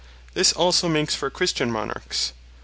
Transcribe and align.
This 0.33 0.51
also 0.51 0.89
makes 0.89 1.13
for 1.13 1.29
Christian 1.29 1.71
Monarchs. 1.71 2.33